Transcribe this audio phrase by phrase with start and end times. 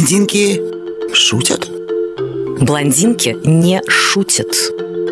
[0.00, 0.58] Блондинки
[1.12, 1.68] шутят?
[2.58, 4.48] Блондинки не шутят.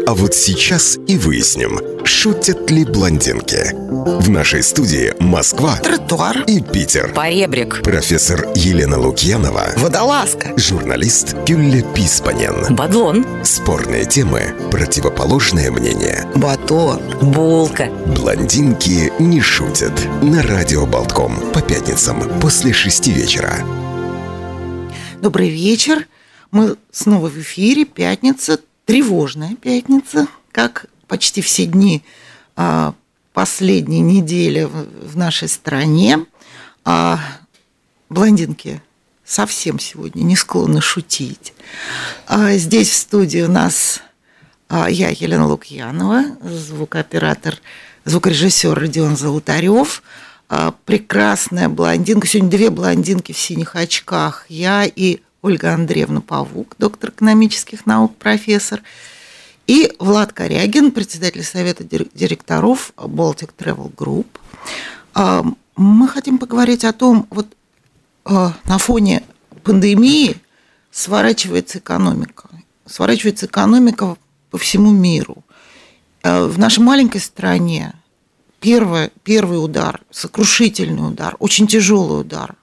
[0.06, 3.74] А вот сейчас и выясним, шутят ли блондинки.
[4.22, 7.12] В нашей студии Москва Тротуар и Питер.
[7.12, 7.82] Поребрик.
[7.82, 12.74] Профессор Елена Лукьянова, Водолазка журналист Гюлля Писпанен.
[12.74, 13.26] Бадлон.
[13.44, 16.26] Спорные темы, противоположное мнение.
[16.34, 17.90] Батон Булка.
[18.16, 19.92] Блондинки не шутят.
[20.22, 23.62] На радио Болтком по пятницам после шести вечера.
[25.20, 26.06] Добрый вечер.
[26.52, 27.84] Мы снова в эфире.
[27.84, 32.04] Пятница, тревожная пятница Как почти все дни
[32.54, 32.94] а,
[33.32, 36.24] последней недели в, нашей стране.
[36.84, 37.18] А
[38.08, 38.80] Блондинки
[39.24, 41.52] совсем сегодня не склонны шутить.
[42.28, 44.00] А Здесь в студии у нас
[44.68, 47.56] а, я, Елена Лукьянова, звукооператор,
[48.04, 50.04] звукорежиссер Родион Золотарев,
[50.84, 57.86] прекрасная блондинка, сегодня две блондинки в синих очках, я и Ольга Андреевна Павук, доктор экономических
[57.86, 58.82] наук, профессор,
[59.66, 64.26] и Влад Корягин, председатель совета директоров Baltic Travel Group.
[65.14, 65.44] А,
[65.76, 67.46] мы хотим поговорить о том, вот
[68.24, 69.22] а, на фоне
[69.62, 70.36] пандемии
[70.90, 72.48] сворачивается экономика.
[72.86, 74.16] Сворачивается экономика
[74.50, 75.44] по всему миру.
[76.22, 77.92] В нашей маленькой стране
[78.60, 82.54] первый, первый удар, сокрушительный удар, очень тяжелый удар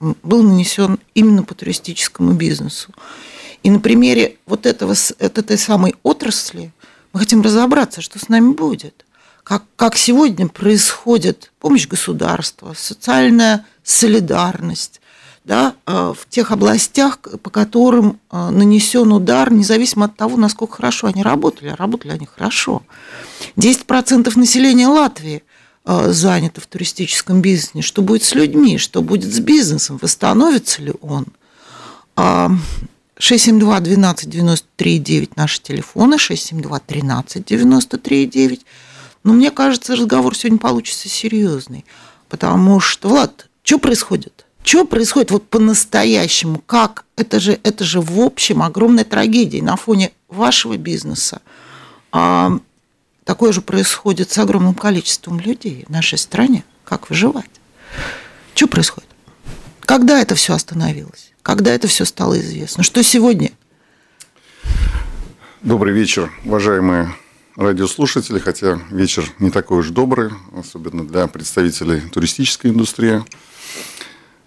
[0.00, 2.92] был нанесен именно по туристическому бизнесу.
[3.62, 6.72] И на примере вот этого, этой самой отрасли
[7.12, 9.04] мы хотим разобраться, что с нами будет.
[9.42, 14.99] Как, как сегодня происходит помощь государства, социальная солидарность,
[15.44, 21.06] да, э, в тех областях, по которым э, нанесен удар, независимо от того, насколько хорошо
[21.06, 22.82] они работали, а работали они хорошо.
[23.56, 25.42] 10% населения Латвии
[25.86, 27.86] э, занято в туристическом бизнесе.
[27.86, 31.26] Что будет с людьми, что будет с бизнесом, восстановится ли он?
[32.16, 38.66] 672 12 93 9 наши телефоны, 672 13 93 9.
[39.24, 41.86] Но мне кажется, разговор сегодня получится серьезный,
[42.28, 44.44] потому что, Влад, что происходит?
[44.62, 46.62] Что происходит вот по-настоящему?
[46.66, 47.04] Как?
[47.16, 51.40] Это же, это же в общем огромная трагедия на фоне вашего бизнеса.
[52.12, 52.58] А,
[53.24, 56.64] такое же происходит с огромным количеством людей в нашей стране.
[56.84, 57.50] Как выживать?
[58.54, 59.08] Что происходит?
[59.80, 61.32] Когда это все остановилось?
[61.42, 62.82] Когда это все стало известно?
[62.82, 63.52] Что сегодня?
[65.62, 67.14] Добрый вечер, уважаемые
[67.56, 73.22] радиослушатели, хотя вечер не такой уж добрый, особенно для представителей туристической индустрии.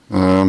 [0.10, 0.46] Э,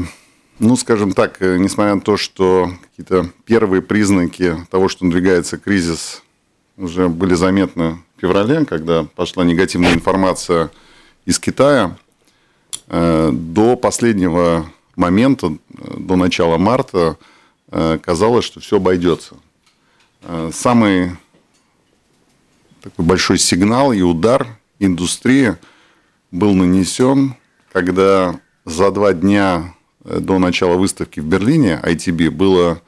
[0.58, 6.22] ну, скажем так, э, несмотря на то, что какие-то первые признаки того, что надвигается кризис,
[6.76, 10.70] уже были заметны в феврале, когда пошла негативная информация
[11.24, 11.96] из Китая,
[12.88, 14.66] э, до последнего
[14.96, 17.16] момента, до начала марта,
[17.68, 19.34] казалось, что все обойдется.
[20.52, 21.16] Самый
[22.80, 24.46] такой большой сигнал и удар
[24.78, 25.56] индустрии
[26.30, 27.34] был нанесен,
[27.72, 32.80] когда за два дня э, до начала выставки в Берлине ITB было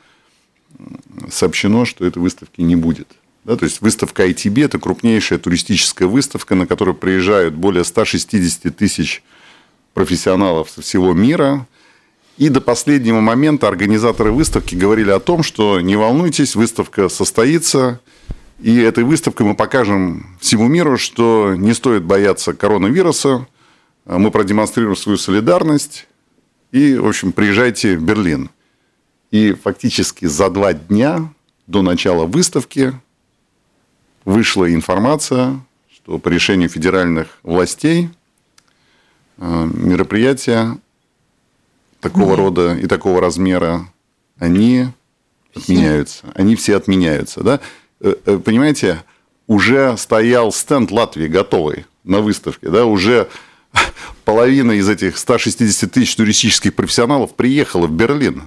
[1.30, 3.08] сообщено, что этой выставки не будет.
[3.44, 9.22] Да, то есть выставка ITB– это крупнейшая туристическая выставка, на которую приезжают более 160 тысяч
[9.94, 11.66] профессионалов со всего мира.
[12.38, 18.00] И до последнего момента организаторы выставки говорили о том, что не волнуйтесь, выставка состоится,
[18.60, 23.46] и этой выставкой мы покажем всему миру, что не стоит бояться коронавируса,
[24.06, 26.06] мы продемонстрируем свою солидарность
[26.72, 28.50] и, в общем, приезжайте в Берлин.
[29.30, 31.32] И фактически за два дня
[31.66, 32.92] до начала выставки
[34.24, 35.60] вышла информация,
[35.92, 38.10] что по решению федеральных властей
[39.38, 40.78] э, мероприятия
[42.00, 42.38] такого Нет.
[42.38, 43.88] рода и такого размера,
[44.38, 44.86] они
[45.54, 46.26] отменяются.
[46.34, 47.42] Они все отменяются.
[47.42, 47.60] Да?
[48.00, 49.02] Э, э, понимаете,
[49.46, 52.68] уже стоял стенд Латвии готовый на выставке.
[52.68, 52.84] Да?
[52.84, 53.28] Уже
[54.24, 58.42] половина из этих 160 тысяч туристических профессионалов приехала в Берлин.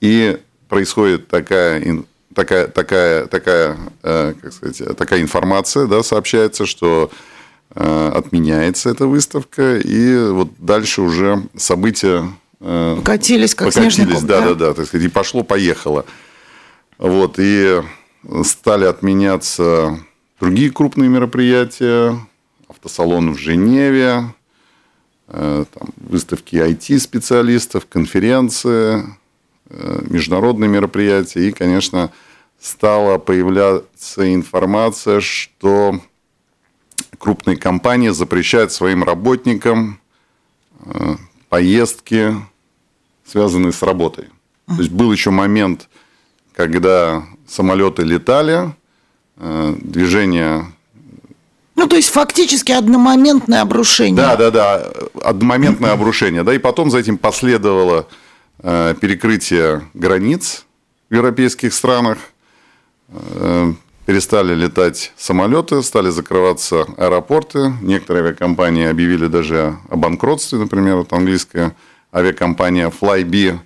[0.00, 0.38] И
[0.68, 2.04] происходит такая,
[2.34, 7.10] такая, такая, такая, э, как сказать, такая информация, да, сообщается, что
[7.74, 14.26] э, отменяется эта выставка, и вот дальше уже события э, покатились, как покатились, снежный ком,
[14.26, 16.04] да, да, да, да, так сказать, и пошло-поехало.
[16.98, 17.82] Вот, и
[18.44, 19.98] стали отменяться
[20.40, 22.18] другие крупные мероприятия,
[22.68, 24.34] автосалон в Женеве,
[25.28, 29.04] э, там, выставки IT-специалистов, конференции,
[29.70, 31.48] э, международные мероприятия.
[31.48, 32.12] И, конечно,
[32.60, 36.00] стала появляться информация, что
[37.18, 40.00] крупные компании запрещают своим работникам
[40.84, 41.16] э,
[41.48, 42.34] поездки
[43.24, 44.28] связанные с работой.
[44.66, 45.88] То есть был еще момент,
[46.52, 48.74] когда самолеты летали,
[49.36, 50.73] движение
[51.84, 54.16] Ну, то есть фактически одномоментное обрушение.
[54.16, 54.90] Да, да, да,
[55.22, 56.42] одномоментное обрушение.
[56.42, 58.06] Да, и потом за этим последовало
[58.60, 60.64] э, перекрытие границ
[61.10, 62.16] в европейских странах.
[63.10, 63.74] Э,
[64.06, 67.74] перестали летать самолеты, стали закрываться аэропорты.
[67.82, 71.76] Некоторые авиакомпании объявили даже о банкротстве, например, вот английская
[72.14, 73.58] авиакомпания Flybe.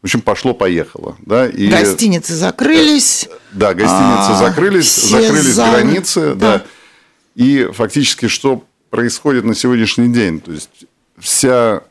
[0.00, 1.16] В общем, пошло-поехало.
[1.18, 1.68] Да, и...
[1.68, 3.28] Гостиницы закрылись.
[3.52, 5.72] Да, гостиницы а, закрылись, закрылись залы...
[5.72, 6.34] границы.
[6.34, 6.58] Да.
[6.58, 6.62] да.
[7.36, 10.40] И фактически что происходит на сегодняшний день?
[10.40, 10.86] То есть
[11.18, 11.82] вся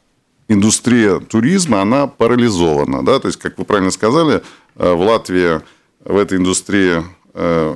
[0.48, 3.06] индустрия туризма, она парализована.
[3.06, 3.20] Да?
[3.20, 4.42] То есть, как вы правильно сказали,
[4.76, 5.62] э, в Латвии
[6.04, 7.04] в этой индустрии
[7.36, 7.76] э,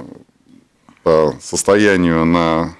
[1.03, 2.75] по состоянию на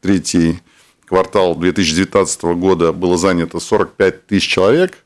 [0.00, 0.60] третий
[1.04, 5.04] квартал 2019 года было занято 45 тысяч человек.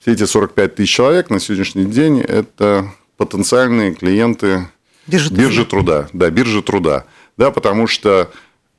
[0.00, 4.68] Все эти 45 тысяч человек на сегодняшний день– это потенциальные клиенты
[5.06, 6.08] биржи, биржи труда.
[6.12, 7.04] Да, биржи труда.
[7.36, 8.30] Да, потому что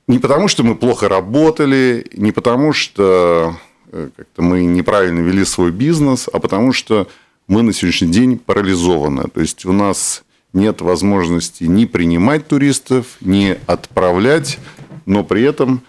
[0.09, 3.55] не потому, что мы плохо работали, не потому, что
[3.91, 7.07] э, как-то мы неправильно вели свой бизнес, а потому что
[7.47, 9.25] мы на сегодняшний день парализованы.
[9.31, 14.57] То есть у нас нет возможности ни принимать туристов, ни отправлять,
[15.05, 15.83] но при этом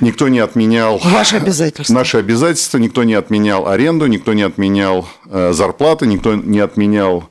[0.00, 1.94] никто не отменял Ваши обязательства.
[1.94, 7.30] наши обязательства, никто не отменял аренду, никто не отменял э, зарплаты, никто не отменял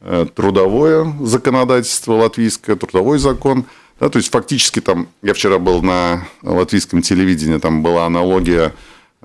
[0.00, 3.64] э, трудовое законодательство латвийское, трудовой закон.
[3.98, 8.72] Да, то есть фактически там, я вчера был на латвийском телевидении, там была аналогия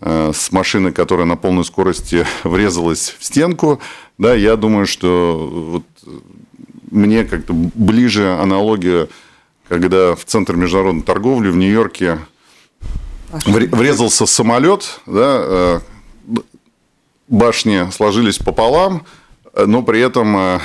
[0.04, 3.80] Э, с машины, которая на полной скорости врезалась в стенку,
[4.18, 6.14] да, я думаю, что вот
[6.90, 9.10] мне как-то ближе аналогия,
[9.68, 12.18] когда в Центр международной торговли в Нью-Йорке
[13.46, 15.80] врезался самолет, да, э,
[17.28, 19.06] башни сложились пополам,
[19.54, 20.60] но при этом, э,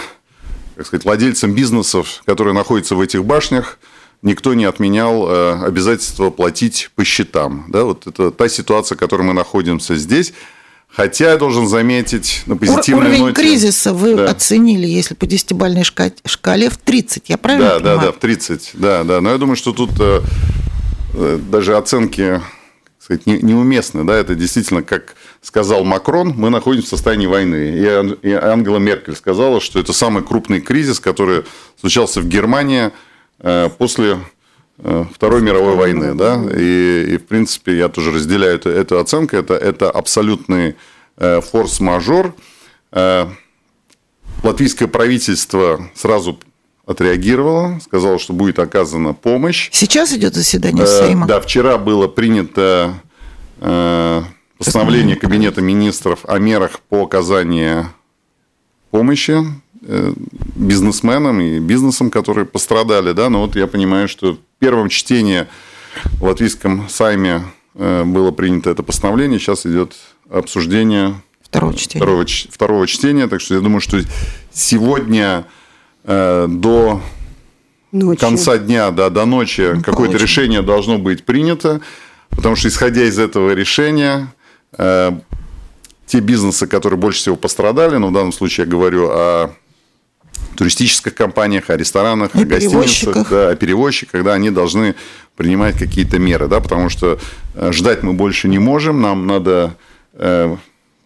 [0.77, 3.79] как сказать, владельцам бизнесов, которые находятся в этих башнях,
[4.27, 7.65] никто не отменял э, обязательство платить по счетам.
[7.69, 10.35] Да, вот это та ситуация, в которой мы находимся здесь.
[10.89, 13.43] Хотя я должен заметить на позитивной Уровень ноте...
[13.43, 14.31] кризиса вы да.
[14.31, 17.99] оценили, если по десятибальной шкале, в 30, я правильно да, понимаю?
[17.99, 19.21] Да, да, в 30, да, да.
[19.21, 20.21] Но я думаю, что тут э,
[21.15, 22.41] э, даже оценки
[22.99, 24.05] сказать, не, неуместны.
[24.05, 24.15] Да?
[24.15, 28.17] Это действительно, как сказал Макрон, мы находимся в состоянии войны.
[28.23, 31.45] И Ангела Меркель сказала, что это самый крупный кризис, который
[31.81, 32.91] случался в Германии–
[33.39, 34.19] после
[34.79, 39.37] э, Второй мировой войны, да, и, и в принципе я тоже разделяю эту, эту оценку,
[39.37, 40.77] это, это абсолютный
[41.17, 42.35] э, форс-мажор.
[44.43, 46.39] Латвийское правительство сразу
[46.87, 49.71] отреагировало, сказало, что будет оказана помощь.
[49.73, 51.27] Сейчас идет заседание Сейма.
[51.27, 52.95] Да, вчера было принято
[54.59, 57.91] постановление Кабинета министров о мерах по оказанию
[58.91, 59.66] помощи Э,
[60.55, 65.47] бизнесменам и бизнесам, которые пострадали, да, но вот я понимаю, что в первом чтении
[66.19, 67.43] в латвийском сайме
[67.75, 69.95] э, было принято это постановление, сейчас идет
[70.31, 72.03] обсуждение второго чтения.
[72.03, 74.01] Второго, второго чтения, так что я думаю, что
[74.53, 75.45] сегодня
[76.05, 77.01] э, до
[77.93, 78.21] ночи.
[78.21, 81.81] конца дня, да, до ночи ну, какое-то решение должно быть принято,
[82.31, 84.33] потому что исходя из этого решения
[86.07, 89.51] те бизнесы, которые больше всего пострадали, но в данном случае я говорю о
[90.57, 94.95] туристических компаниях, о ресторанах, и о гостиницах, да, о перевозчиках, да, они должны
[95.37, 97.19] принимать какие-то меры, да, потому что
[97.55, 99.77] э, ждать мы больше не можем, нам надо
[100.15, 100.57] э,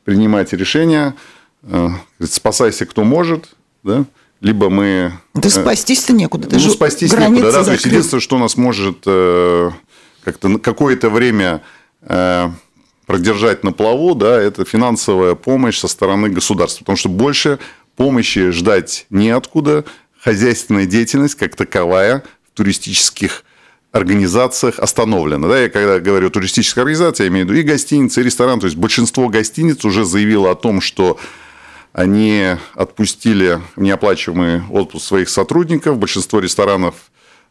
[0.05, 1.15] принимать решения,
[1.63, 1.89] э,
[2.25, 3.51] спасайся кто может,
[3.83, 4.05] да,
[4.41, 5.13] либо мы...
[5.35, 9.03] Да э, спастись-то некуда, даже ну, спастись некуда, да, то есть единственное, что нас может
[9.07, 9.71] э,
[10.25, 11.63] как-то какое-то время
[12.03, 12.51] э,
[13.07, 17.59] продержать на плаву, да, это финансовая помощь со стороны государства, потому что больше
[18.01, 19.85] помощи ждать неоткуда.
[20.23, 23.45] Хозяйственная деятельность как таковая в туристических
[23.93, 25.47] организациях остановлена.
[25.47, 28.59] Да, я когда говорю туристическая организация, я имею в виду и гостиницы, и ресторан.
[28.59, 31.19] То есть большинство гостиниц уже заявило о том, что
[31.93, 35.99] они отпустили неоплачиваемый отпуск своих сотрудников.
[35.99, 36.95] Большинство ресторанов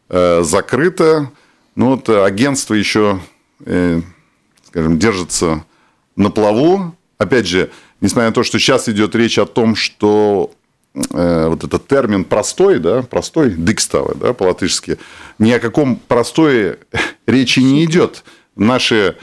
[0.08, 1.30] э, закрыто.
[1.76, 3.20] Но вот агентство еще,
[3.66, 4.00] э,
[4.66, 5.64] скажем, держится
[6.16, 6.96] на плаву.
[7.18, 10.50] Опять же, несмотря на то, что сейчас идет речь о том, что
[10.94, 14.98] э, вот этот термин простой, да, простой, дикставы, да, по-латышски,
[15.38, 16.78] ни о каком простое
[17.26, 18.24] речи не идет.
[18.56, 19.16] Наши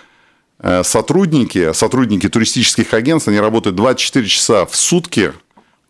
[0.59, 5.33] э, сотрудники, сотрудники туристических агентств, они работают 24 часа в сутки,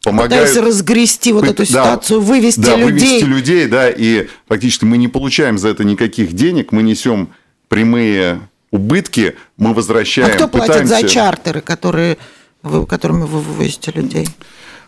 [0.03, 0.47] помогают...
[0.47, 3.07] Пытаются разгрести вот эту ситуацию, да, вывести да, людей.
[3.07, 7.29] вывести людей, да, и фактически мы не получаем за это никаких денег, мы несем
[7.67, 8.41] прямые
[8.71, 10.29] убытки, мы возвращаем...
[10.29, 11.01] А кто платит пытаемся...
[11.01, 12.17] за чартеры, которые
[12.85, 14.27] которыми вы вывозите людей?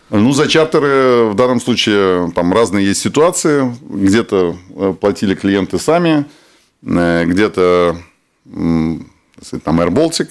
[0.09, 3.75] Ну, за чартеры в данном случае там разные есть ситуации.
[3.89, 6.25] Где-то э, платили клиенты сами,
[6.81, 7.95] э, где-то
[8.45, 10.29] там Air Baltic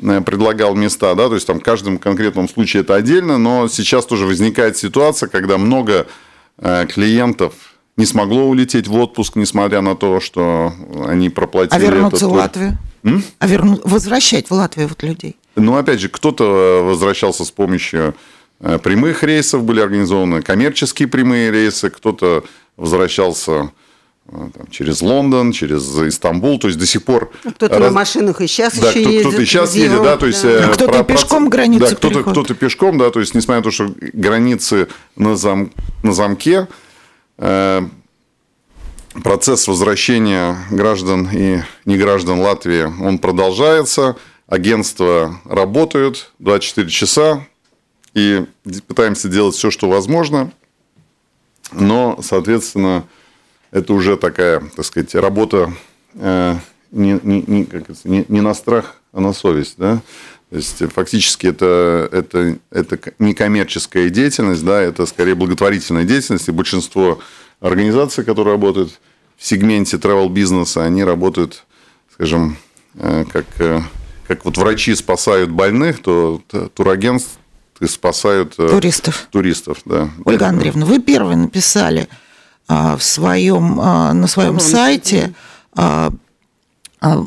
[0.00, 4.04] э, предлагал места, да, то есть там в каждом конкретном случае это отдельно, но сейчас
[4.04, 6.06] тоже возникает ситуация, когда много
[6.58, 7.52] клиентов
[7.96, 10.72] не смогло улететь в отпуск, несмотря на то, что
[11.06, 11.78] они проплатили.
[11.78, 12.30] А вернуться этот...
[12.30, 12.78] в Латвию?
[13.04, 13.22] М?
[13.38, 13.80] А верну...
[13.84, 15.36] возвращать в Латвию вот людей?
[15.56, 18.14] Ну, опять же, кто-то возвращался с помощью
[18.60, 22.44] Э, прямых рейсов были организованы, коммерческие прямые рейсы, кто-то
[22.76, 23.70] возвращался
[24.28, 27.30] э, там, через Лондон, через Истамбул, то есть до сих пор...
[27.44, 27.88] А кто-то раз...
[27.88, 29.26] на машинах и сейчас да, еще кто, ездит.
[29.26, 30.42] Кто-то и сейчас едет, да, то есть...
[30.42, 30.70] Да.
[30.70, 33.70] А кто-то про, пешком границу Да, кто-то, кто-то пешком, да, то есть несмотря на то,
[33.70, 35.70] что границы на, зам,
[36.02, 36.66] на замке,
[37.36, 37.82] э,
[39.22, 47.46] процесс возвращения граждан и неграждан Латвии, он продолжается, агентства работают 24 часа,
[48.14, 48.46] и
[48.86, 50.52] пытаемся делать все, что возможно,
[51.72, 53.04] но, соответственно,
[53.70, 55.72] это уже такая, так сказать, работа
[56.14, 56.56] э,
[56.92, 60.00] не, не, не, как это, не, не на страх, а на совесть, да,
[60.48, 66.52] то есть фактически это, это, это не коммерческая деятельность, да, это скорее благотворительная деятельность, и
[66.52, 67.20] большинство
[67.60, 68.98] организаций, которые работают
[69.36, 71.64] в сегменте travel бизнеса, они работают,
[72.14, 72.56] скажем,
[72.94, 73.80] э, как, э,
[74.26, 76.42] как вот врачи спасают больных, то
[76.74, 77.40] турагентство
[77.84, 79.28] спасают э, туристов.
[79.30, 80.08] туристов да.
[80.24, 82.08] Ольга Андреевна, вы первые написали
[82.68, 85.34] а, в своем, а, на своем сайте
[85.74, 86.10] а,
[87.00, 87.26] о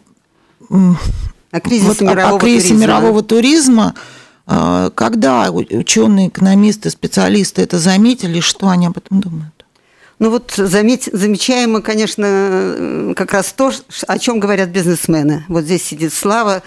[1.62, 2.84] кризисе, вот, мирового, о кризисе туризма.
[2.84, 3.96] мирового туризма.
[4.96, 9.66] Когда ученые, экономисты, специалисты это заметили, что они об этом думают?
[10.18, 13.72] Ну вот заметь, замечаемо, конечно, как раз то,
[14.08, 15.46] о чем говорят бизнесмены.
[15.50, 16.64] Вот здесь сидит Слава,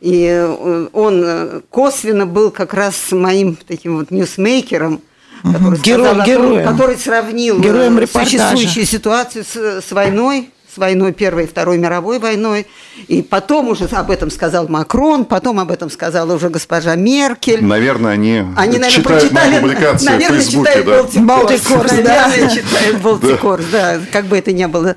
[0.00, 5.00] и э, он э, косвенно был как раз моим таким вот ньюсмейкером,
[5.42, 6.68] который, Герой, сказал, героем.
[6.68, 12.20] который сравнил Героем э, существующую ситуацию с, с войной, с войной Первой и Второй мировой
[12.20, 12.66] войной.
[13.08, 17.64] И потом уже об этом сказал Макрон, потом об этом сказала уже госпожа Меркель.
[17.64, 20.82] Наверное, они, они наверное, читают прочитали, мои публикации наверное, в Фейсбуке.
[20.82, 21.20] Да.
[21.22, 22.28] Балтикорс, да.
[22.28, 24.94] Наверное, читают Балтикорс, да, как бы это ни было.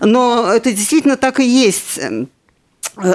[0.00, 2.00] Но это действительно так и есть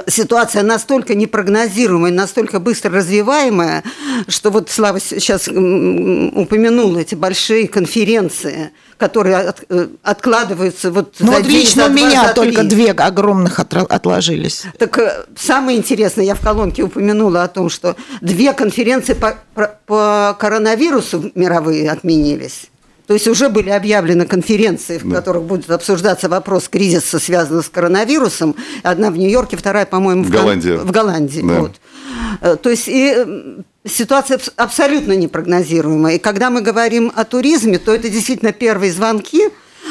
[0.06, 3.82] ситуация настолько непрогнозируемая, настолько быстро развиваемая,
[4.28, 11.32] что вот Слава сейчас упомянул эти большие конференции, которые от, э, откладываются вот ну, за
[11.32, 14.64] вот день, лично за у меня за только две огромных отложились.
[14.78, 19.36] Так э, самое интересное, я в колонке упомянула о том, что две конференции по,
[19.86, 22.70] по коронавирусу мировые отменились.
[23.06, 25.16] То есть уже были объявлены конференции, в да.
[25.16, 28.56] которых будет обсуждаться вопрос кризиса, связанного с коронавирусом.
[28.82, 30.76] Одна в Нью-Йорке, вторая, по-моему, в, в Голландии.
[30.76, 31.40] В Голландии.
[31.42, 31.60] Да.
[31.60, 31.72] Вот.
[32.40, 36.16] Э, то есть и ситуация абсолютно непрогнозируемая.
[36.16, 39.50] И когда мы говорим о туризме, то это действительно первые звонки.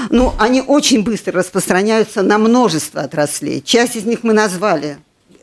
[0.10, 3.62] Ну, они очень быстро распространяются на множество отраслей.
[3.62, 4.98] Часть из них мы назвали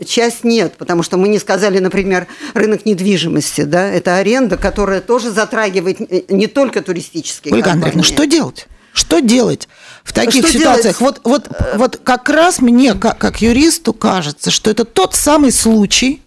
[0.05, 5.31] часть нет, потому что мы не сказали, например, рынок недвижимости, да, это аренда, которая тоже
[5.31, 7.95] затрагивает не только туристические Ольга компании.
[7.97, 8.67] Андреевна, что делать?
[8.93, 9.69] Что делать
[10.05, 10.99] в таких что ситуациях?
[10.99, 11.19] Делать?
[11.25, 16.22] Вот, вот, вот как раз мне, как, как юристу, кажется, что это тот самый случай,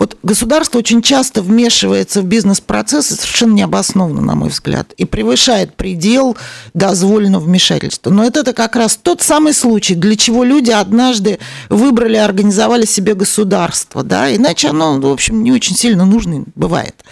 [0.00, 6.38] вот государство очень часто вмешивается в бизнес-процессы совершенно необоснованно, на мой взгляд, и превышает предел
[6.72, 8.08] дозволенного вмешательства.
[8.08, 11.38] Но это, это как раз тот самый случай, для чего люди однажды
[11.68, 17.04] выбрали, организовали себе государство, да, иначе оно, в общем, не очень сильно нужно бывает.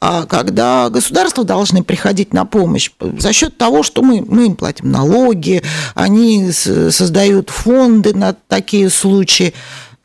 [0.00, 4.92] А когда государства должны приходить на помощь за счет того, что мы, мы им платим
[4.92, 5.64] налоги,
[5.96, 9.54] они создают фонды на такие случаи,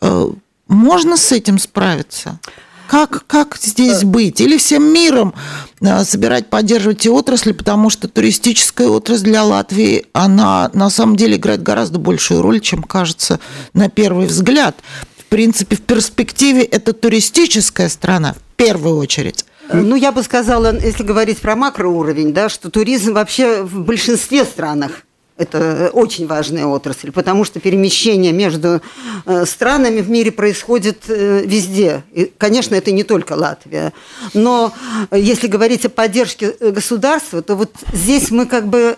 [0.01, 0.31] э,
[0.67, 2.39] можно с этим справиться?
[2.87, 4.39] Как, как здесь быть?
[4.39, 5.33] Или всем миром
[5.81, 11.35] а, собирать, поддерживать эти отрасли, потому что туристическая отрасль для Латвии, она на самом деле
[11.35, 13.41] играет гораздо большую роль, чем кажется
[13.73, 14.77] на первый взгляд.
[15.17, 19.43] В принципе, в перспективе это туристическая страна в первую очередь.
[19.73, 25.01] Ну, я бы сказала, если говорить про макроуровень, да, что туризм вообще в большинстве странах
[25.37, 28.81] это очень важная отрасль, потому что перемещение между
[29.25, 32.03] э, странами в мире происходит э, везде.
[32.11, 33.93] И, конечно, это не только Латвия.
[34.33, 34.73] Но
[35.11, 38.97] если говорить о поддержке э, государства, то вот здесь мы как бы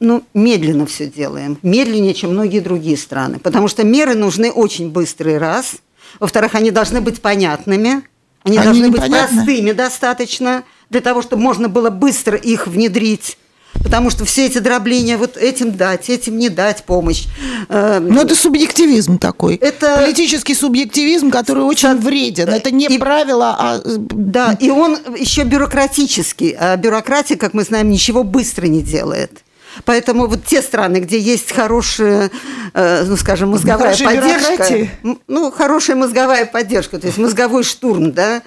[0.00, 1.58] ну, медленно все делаем.
[1.62, 3.38] Медленнее, чем многие другие страны.
[3.38, 5.76] Потому что меры нужны очень быстрый раз.
[6.20, 8.02] Во-вторых, они должны быть понятными.
[8.42, 13.36] Они, они должны быть простыми достаточно для того, чтобы можно было быстро их внедрить
[13.82, 17.26] Потому что все эти дробления, вот этим дать, этим не дать помощь.
[17.68, 19.56] Э, Но это субъективизм такой.
[19.56, 22.48] Это политический субъективизм, который очень вреден.
[22.48, 23.80] Это не и, правило, а...
[23.84, 26.56] Да, и он еще бюрократический.
[26.58, 29.42] А бюрократия, как мы знаем, ничего быстро не делает.
[29.84, 32.30] Поэтому вот те страны, где есть хорошая,
[32.74, 34.88] э, ну, скажем, мозговая Хорошей поддержка,
[35.26, 38.42] ну, хорошая мозговая поддержка, то есть мозговой штурм, да,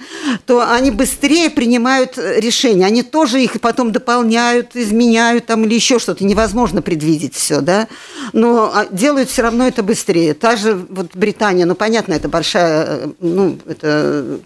[0.45, 2.85] то они быстрее принимают решения.
[2.85, 6.23] Они тоже их потом дополняют, изменяют там или еще что-то.
[6.23, 7.87] Невозможно предвидеть все, да,
[8.33, 10.33] но а, делают все равно это быстрее.
[10.33, 14.39] Та же вот Британия, ну, понятно, это большая, э, ну, это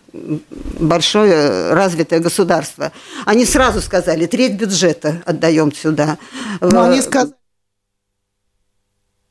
[0.80, 2.92] большое развитое государство.
[3.26, 6.18] Они сразу сказали, треть бюджета отдаем сюда.
[6.74, 7.34] Но они сказали,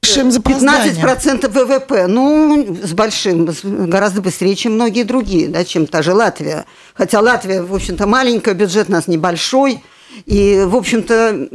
[0.03, 6.67] 15% ВВП, ну, с большим, гораздо быстрее, чем многие другие, да, чем та же Латвия.
[6.95, 9.83] Хотя Латвия, в общем-то, маленькая, бюджет у нас небольшой,
[10.27, 11.49] и, в общем-то,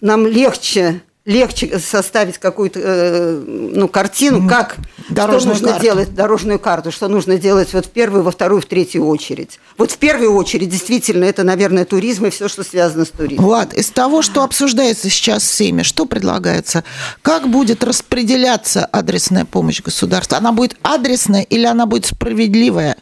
[0.00, 4.76] нам легче легче составить какую-то э, ну, картину, как
[5.10, 5.82] дорожную что нужно карту.
[5.82, 9.60] делать, дорожную карту, что нужно делать вот в первую, во вторую, в третью очередь.
[9.76, 13.44] Вот в первую очередь, действительно, это, наверное, туризм и все, что связано с туризмом.
[13.44, 16.82] Влад, из того, что обсуждается сейчас всеми, что предлагается?
[17.20, 20.38] Как будет распределяться адресная помощь государства?
[20.38, 22.96] Она будет адресная или она будет справедливая?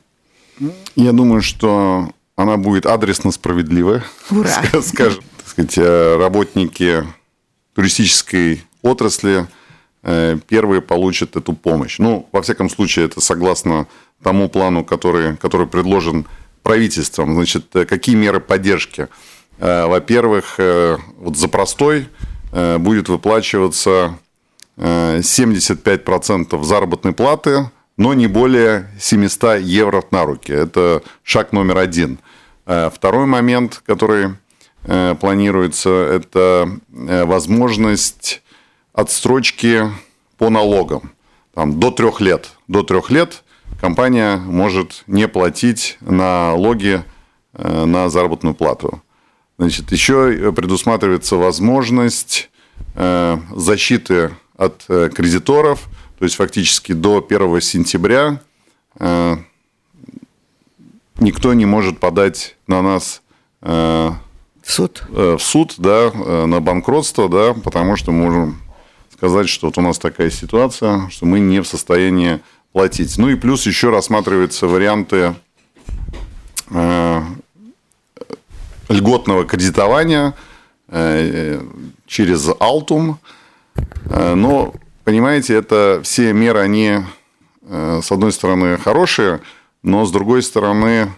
[0.97, 4.03] Я думаю, что она будет адресно справедливая.
[4.33, 4.51] Ура!
[4.83, 7.05] Скажем, так сказать, э, работники
[7.77, 9.47] туристической отрасли
[10.03, 11.99] э, первые получат эту помощь.
[11.99, 13.87] Ну, во всяком случае, это согласно
[14.23, 16.25] тому плану, который, который предложен
[16.63, 17.35] правительством.
[17.35, 19.09] Значит, э, какие меры поддержки?
[19.59, 20.59] Э, во-первых,
[21.19, 22.09] вот за простой
[22.79, 24.19] будет выплачиваться
[24.79, 30.53] 75% заработной платы, но не более 700 евро на руки.
[30.53, 32.19] Это шаг номер один.
[32.65, 34.37] Второй момент, который
[35.21, 38.43] планируется, это э, возможность
[38.93, 39.91] отстрочки
[40.39, 41.13] по налогам.
[41.55, 42.53] Там, до трех лет.
[42.69, 43.43] До трех лет
[43.81, 47.03] компания может не платить налоги
[47.55, 49.03] э, на заработную плату.
[49.59, 52.51] Значит, еще предусматривается возможность
[52.95, 55.85] защиты от кредиторов,
[56.19, 58.43] то есть фактически до 1 сентября
[61.19, 63.23] никто не может подать на нас
[64.67, 65.05] в суд?
[65.11, 68.61] Э, в суд, да, э, на банкротство, да, потому что можем
[69.13, 72.41] сказать, что вот у нас такая ситуация, что мы не в состоянии
[72.73, 73.17] платить.
[73.17, 75.37] Ну и плюс еще рассматриваются варианты
[76.71, 77.23] э,
[78.89, 80.35] льготного кредитования
[82.07, 83.19] через Алтум.
[84.05, 87.01] Но, понимаете, это все меры, они,
[87.69, 89.41] с одной стороны, хорошие,
[89.83, 91.11] но с другой стороны,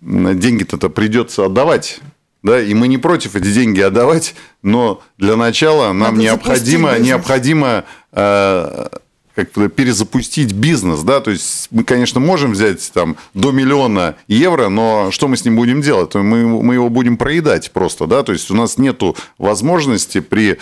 [0.00, 2.00] деньги-то придется отдавать
[2.46, 7.84] да, и мы не против эти деньги отдавать, но для начала нам Надо необходимо, необходимо
[8.12, 8.86] э,
[9.34, 15.10] как перезапустить бизнес, да, то есть мы, конечно, можем взять там до миллиона евро, но
[15.10, 16.14] что мы с ним будем делать?
[16.14, 20.58] Мы, мы его будем проедать просто, да, то есть у нас нету возможности при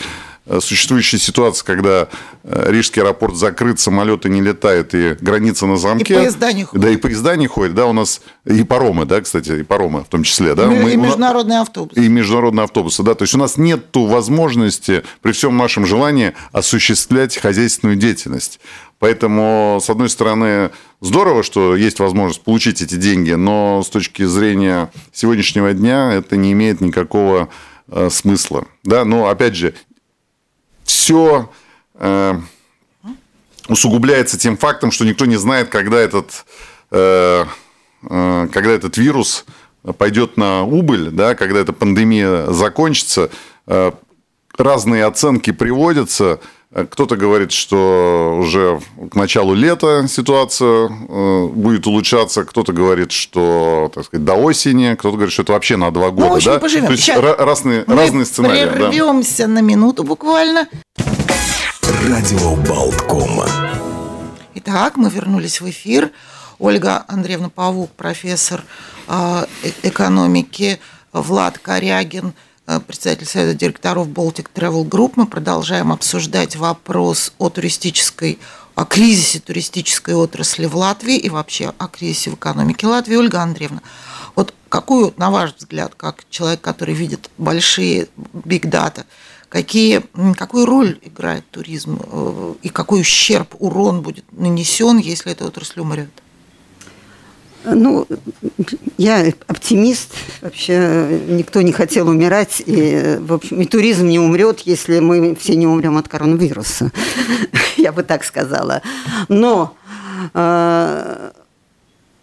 [0.60, 2.08] существующая ситуация, когда
[2.42, 6.14] э, Рижский аэропорт закрыт, самолеты не летают, и граница на замке.
[6.14, 6.84] И поезда не ходят.
[6.84, 7.74] Да, и поезда не ходят.
[7.74, 10.54] Да, у нас и паромы, да, кстати, и паромы в том числе.
[10.54, 10.64] Да?
[10.64, 12.04] И, Мы, и международные автобусы.
[12.04, 13.14] И международные автобусы, да.
[13.14, 18.60] То есть у нас нет возможности при всем нашем желании осуществлять хозяйственную деятельность.
[18.98, 24.90] Поэтому, с одной стороны, здорово, что есть возможность получить эти деньги, но с точки зрения
[25.12, 27.48] сегодняшнего дня это не имеет никакого
[27.88, 28.66] э, смысла.
[28.82, 29.04] Да?
[29.04, 29.74] Но, опять же,
[31.04, 31.50] все
[31.96, 32.40] э,
[33.68, 36.46] усугубляется тем фактом, что никто не знает, когда этот,
[36.90, 37.44] э,
[38.08, 39.44] э, когда этот вирус
[39.98, 43.28] пойдет на убыль, да, когда эта пандемия закончится.
[43.66, 43.92] Э,
[44.56, 46.40] разные оценки приводятся.
[46.74, 54.06] Кто-то говорит, что уже к началу лета ситуация э, будет улучшаться, кто-то говорит, что так
[54.06, 56.34] сказать, до осени, кто-то говорит, что это вообще на два года.
[56.34, 56.58] Ну, да?
[56.58, 56.86] поживем.
[56.86, 58.68] То есть Сейчас разные, разные сценарии.
[58.68, 59.52] Прервемся да.
[59.52, 60.66] на минуту буквально.
[62.08, 63.46] Радио Болткома.
[64.54, 66.10] Итак, мы вернулись в эфир.
[66.58, 68.64] Ольга Андреевна Павук, профессор
[69.06, 69.44] э,
[69.84, 70.80] экономики,
[71.12, 72.53] Влад Корягин– Э,
[72.86, 75.12] председатель Совета директоров Baltic Travel Group.
[75.16, 78.38] Мы продолжаем обсуждать вопрос о туристической
[78.74, 83.16] о кризисе туристической отрасли в Латвии и вообще о кризисе в экономике Латвии.
[83.16, 83.82] Ольга Андреевна,
[84.34, 89.06] вот какую, на ваш взгляд, как человек, который видит большие биг дата,
[89.48, 90.02] какие,
[90.36, 96.10] какую роль играет туризм э, и какой ущерб, урон будет нанесен, если эта отрасль умрет?
[97.64, 98.06] Ну,
[98.98, 100.12] я оптимист.
[100.42, 102.62] Вообще никто не хотел умирать.
[102.66, 106.90] И, в общем, и туризм не умрет, если мы все не умрем от коронавируса.
[107.76, 108.82] Я бы так сказала.
[109.28, 109.76] Но
[110.34, 111.30] э,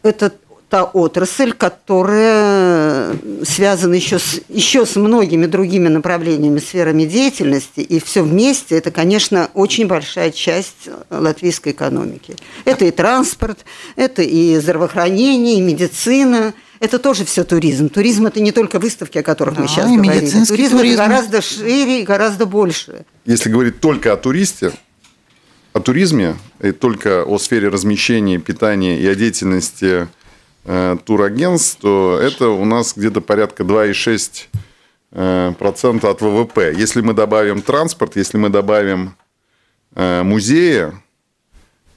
[0.03, 0.33] это
[0.71, 8.23] та отрасль, которая связана еще с, еще с многими другими направлениями, сферами деятельности, и все
[8.23, 12.37] вместе это, конечно, очень большая часть латвийской экономики.
[12.63, 13.65] Это и транспорт,
[13.97, 17.89] это и здравоохранение, и медицина, это тоже все туризм.
[17.89, 20.21] Туризм это не только выставки, о которых да, мы сейчас говорим.
[20.21, 23.03] Туризм, туризм это гораздо шире и гораздо больше.
[23.25, 24.71] Если говорить только о туристе,
[25.73, 30.07] о туризме, и только о сфере размещения, питания и о деятельности Э,
[30.63, 34.47] турагентств, то это у нас где-то порядка 2,6%
[35.11, 36.73] э, процента от ВВП.
[36.77, 39.15] Если мы добавим транспорт, если мы добавим
[39.95, 40.93] э, музеи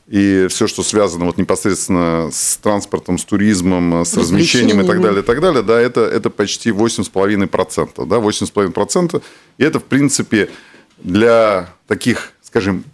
[0.07, 5.23] и все, что связано вот непосредственно с транспортом, с туризмом, с размещением и так далее,
[5.23, 8.07] и так далее, да, это, это почти 8,5%.
[8.07, 9.23] Да, 8,5%.
[9.57, 10.51] И это, в принципе,
[10.99, 12.85] для таких, скажем,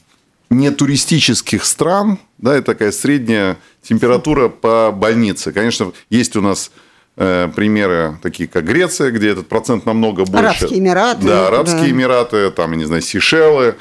[0.50, 5.52] не туристических стран, да, это такая средняя температура по больнице.
[5.52, 6.72] Конечно, есть у нас
[7.16, 10.38] э, примеры такие, как Греция, где этот процент намного больше.
[10.38, 11.26] Арабские Эмираты.
[11.26, 11.90] Да, Арабские да.
[11.90, 13.76] Эмираты, там, я не знаю, Сейшелы,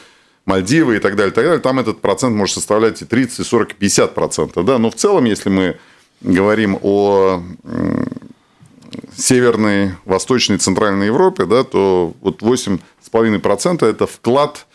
[0.45, 1.59] Мальдивы и так далее, так далее.
[1.59, 4.65] Там этот процент может составлять и 30, и 40, и 50 процентов.
[4.65, 4.77] Да?
[4.77, 5.77] Но в целом, если мы
[6.21, 7.43] говорим о
[9.15, 14.65] северной, восточной, центральной Европе, да, то вот 8,5% это вклад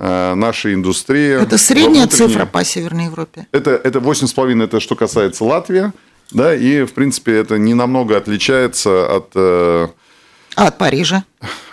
[0.00, 1.42] Э, нашей индустрии.
[1.42, 3.48] Это средняя цифра по Северной Европе?
[3.50, 5.92] Это, это 8,5, это что касается Латвии.
[6.30, 9.30] Да, и, в принципе, это не намного отличается от...
[9.34, 9.88] Э,
[10.54, 11.24] а от Парижа?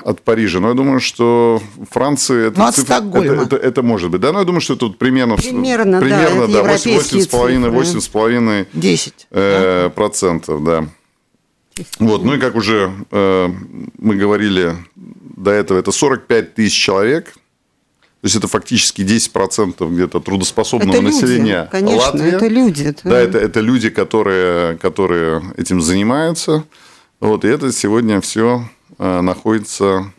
[0.04, 0.60] От Парижа.
[0.60, 1.62] Но я думаю, что
[1.92, 2.48] Франции...
[2.48, 3.44] Это ну, от цифра, Стокгольма.
[3.44, 4.22] Это, это, это может быть.
[4.22, 5.36] Да, но я думаю, что тут примерно...
[5.36, 8.68] Примерно, примерно да, да 8,5, 8,5...
[8.74, 9.28] 10.
[9.30, 9.90] Э, да.
[9.90, 10.88] Процентов, да.
[12.00, 13.50] Вот, ну и как уже э,
[14.00, 17.36] мы говорили до этого, это 45 тысяч человек–
[18.26, 22.36] то есть это фактически 10% где-то трудоспособного это люди, населения конечно, Латвии.
[22.36, 22.84] Это люди.
[22.86, 23.02] Это...
[23.08, 26.64] Да, это, это люди, которые, которые этим занимаются.
[27.20, 30.12] Вот, и это сегодня все э, находится,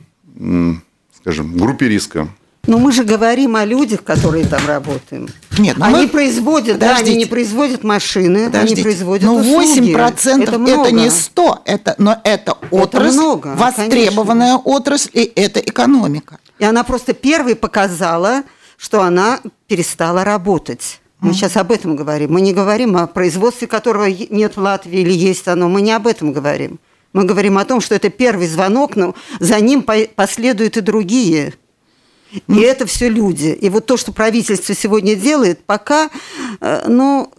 [1.20, 2.28] скажем, в группе риска.
[2.68, 5.32] Но мы же говорим о людях, которые там работают.
[5.58, 6.08] Нет, ну они мы...
[6.08, 7.04] производят, Подождите.
[7.04, 8.74] да, они не производят машины, Подождите.
[8.74, 9.92] они производят но ну, услуги.
[9.92, 10.82] 8% это, много.
[10.82, 14.70] это не 100, это, но это отрасль, это много, востребованная конечно.
[14.70, 16.38] отрасль, и это экономика.
[16.58, 18.42] И она просто первой показала,
[18.76, 21.00] что она перестала работать.
[21.20, 22.32] Мы сейчас об этом говорим.
[22.32, 25.68] Мы не говорим о производстве, которого нет в Латвии или есть оно.
[25.68, 26.78] Мы не об этом говорим.
[27.12, 31.54] Мы говорим о том, что это первый звонок, но за ним последуют и другие.
[32.48, 33.48] И это все люди.
[33.48, 36.10] И вот то, что правительство сегодня делает, пока,
[36.60, 37.32] э, ну,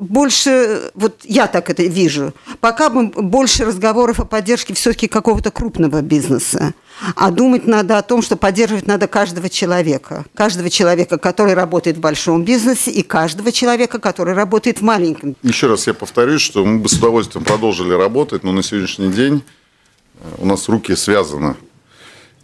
[0.00, 6.72] больше, вот я так это вижу, пока больше разговоров о поддержке все-таки какого-то крупного бизнеса.
[7.16, 10.24] А думать надо о том, что поддерживать надо каждого человека.
[10.34, 15.36] Каждого человека, который работает в большом бизнесе, и каждого человека, который работает в маленьком.
[15.42, 19.44] Еще раз я повторюсь, что мы бы с удовольствием продолжили работать, но на сегодняшний день
[20.18, 21.56] э, у нас руки связаны.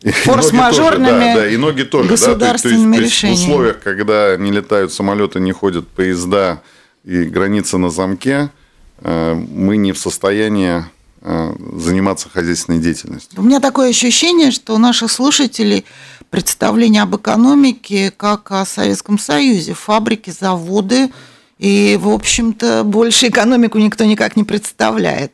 [0.02, 3.40] Форс-мажорными да, да, и ноги тоже, государственными да, то есть, решениями.
[3.40, 6.62] в условиях, когда не летают самолеты, не ходят поезда
[7.06, 8.50] и граница на замке,
[8.98, 10.84] э, мы не в состоянии
[11.28, 13.40] Э, заниматься хозяйственной деятельностью.
[13.40, 15.84] У меня такое ощущение, что у наших слушателей
[16.30, 19.74] представление об экономике как о Советском Союзе.
[19.74, 21.10] Фабрики, заводы,
[21.58, 25.32] и, в общем-то, больше экономику никто никак не представляет.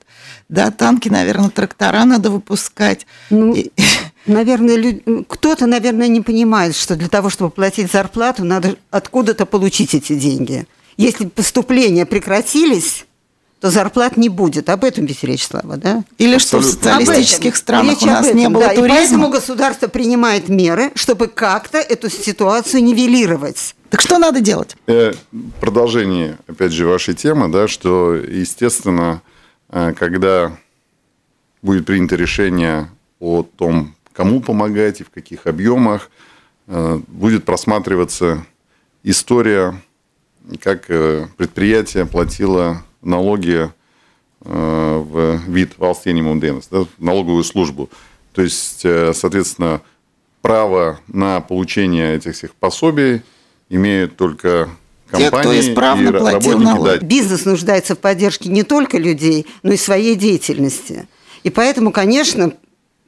[0.48, 3.06] Да, танки, наверное, трактора надо выпускать.
[3.28, 3.54] Ну,
[4.26, 10.14] наверное, кто-то, наверное, не понимает, что для того, чтобы платить зарплату, надо откуда-то получить эти
[10.14, 10.66] деньги.
[10.96, 13.06] Если поступления прекратились,
[13.62, 14.68] то зарплат не будет.
[14.68, 16.02] Об этом ведь речь, Слава, да?
[16.18, 16.38] Или Абсолютно.
[16.38, 18.74] что в социалистических странах речь у нас этом, не было да.
[18.74, 18.86] туризма.
[18.86, 23.76] И поэтому государство принимает меры, чтобы как-то эту ситуацию нивелировать.
[23.88, 24.76] Так что надо делать?
[24.88, 25.12] Э,
[25.60, 29.22] продолжение, опять же, вашей темы, да, что, естественно,
[29.68, 30.56] э, когда
[31.62, 32.88] будет принято решение
[33.20, 36.10] о том, кому помогать и в каких объемах,
[36.66, 38.44] э, будет просматриваться
[39.04, 39.80] история,
[40.60, 43.70] как предприятие платило налоги
[44.44, 47.90] э, в вид valsts dienas, да, в налоговую службу.
[48.32, 49.82] То есть, э, соответственно,
[50.40, 53.22] право на получение этих всех пособий
[53.68, 54.70] имеют только
[55.10, 56.98] компании Те, кто исправно и платил налоги.
[57.00, 57.06] Да.
[57.06, 61.06] Бизнес нуждается в поддержке не только людей, но и своей деятельности.
[61.42, 62.52] И поэтому, конечно,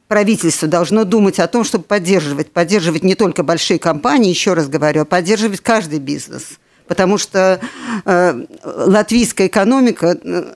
[0.08, 5.02] правительство должно думать о том, чтобы поддерживать, поддерживать не только большие компании, еще раз говорю,
[5.02, 7.60] а поддерживать каждый бизнес– потому что
[8.04, 10.52] э, латвийская экономика э,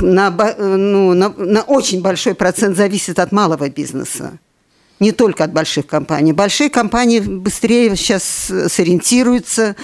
[0.00, 4.38] на, ну, на, на очень большой процент зависит от малого бизнеса
[5.02, 6.32] не только от больших компаний.
[6.32, 8.22] Большие компании быстрее сейчас
[8.68, 9.74] сориентируются,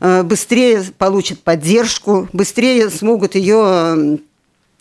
[0.00, 4.18] э, быстрее получат поддержку, быстрее смогут ее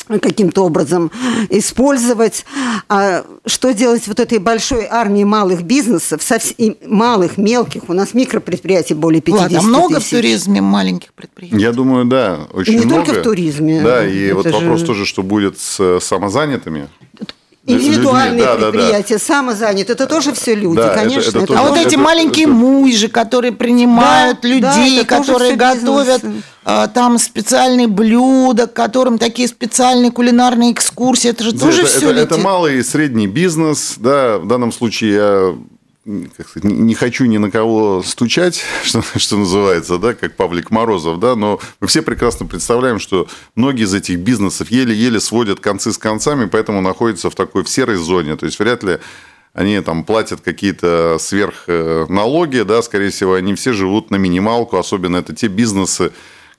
[0.07, 1.11] каким-то образом
[1.49, 2.45] использовать.
[2.89, 8.95] А что делать вот этой большой армии малых бизнесов, совсем, малых, мелких, у нас микропредприятий
[8.95, 10.07] более 50 Ладно, много тысяч.
[10.07, 11.57] в туризме маленьких предприятий?
[11.61, 13.05] Я думаю, да, очень и не много.
[13.05, 13.81] только в туризме.
[13.81, 14.53] Да, и Это вот же...
[14.53, 16.87] вопрос тоже, что будет с самозанятыми.
[17.67, 19.25] Индивидуальные людьми, предприятия, да, да.
[19.25, 21.29] самозанят, это тоже все люди, да, конечно.
[21.29, 22.53] Это, это это тоже, а вот эти это, маленькие это...
[22.53, 26.21] мужи, которые принимают да, людей, да, которые готовят
[26.63, 32.09] а, там специальные блюда, которым такие специальные кулинарные экскурсии, это же да, тоже это, все
[32.11, 32.33] это, люди.
[32.33, 35.55] это малый и средний бизнес, да, в данном случае я
[36.37, 41.19] как сказать, не хочу ни на кого стучать, что, что называется, да, как Павлик Морозов,
[41.19, 45.97] да, но мы все прекрасно представляем, что многие из этих бизнесов еле-еле сводят концы с
[45.97, 48.35] концами, поэтому находятся в такой в серой зоне.
[48.35, 48.99] То есть вряд ли
[49.53, 55.33] они там платят какие-то сверхналоги, да, скорее всего, они все живут на минималку, особенно это
[55.33, 56.11] те бизнесы,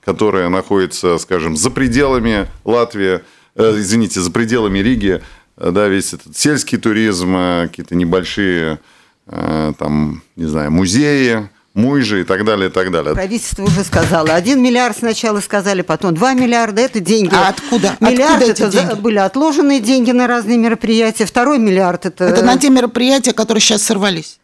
[0.04, 3.20] которые находятся, скажем, за пределами Латвии,
[3.54, 5.22] э, извините, за пределами Риги,
[5.56, 8.95] да, весь этот сельский туризм, э, какие-то небольшие Э,
[9.28, 13.14] там, не знаю, музеи, муйжи и так далее, и так далее.
[13.14, 14.30] Правительство уже сказало.
[14.30, 16.80] Один миллиард сначала сказали, потом два миллиарда.
[16.82, 17.34] Это деньги.
[17.34, 17.96] А откуда?
[18.00, 19.00] Миллиард откуда это деньги?
[19.00, 21.26] были отложенные деньги на разные мероприятия.
[21.26, 22.24] Второй миллиард это...
[22.24, 24.38] Это на те мероприятия, которые сейчас сорвались.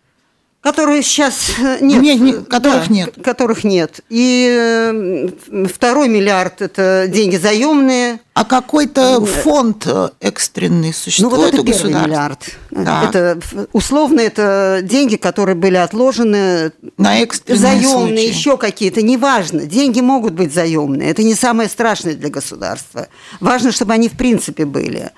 [0.62, 2.01] Которые сейчас э, нет.
[2.01, 3.14] Не, не, которых да, нет.
[3.25, 4.01] Которых нет.
[4.09, 8.20] И э, второй миллиард– это деньги заемные.
[8.35, 12.38] А какой-то фонд э, экстренный существует ну, вот это первый миллиард.
[12.70, 13.03] Да.
[13.03, 13.40] Это,
[13.72, 16.70] условно, это деньги, которые были отложены.
[16.96, 18.29] На экстренные Заемные, случаи.
[18.29, 19.03] еще какие-то.
[19.03, 19.62] Неважно.
[19.62, 21.11] Деньги могут быть заемные.
[21.11, 23.09] Это не самое страшное для государства.
[23.40, 25.11] Важно, чтобы они в принципе были.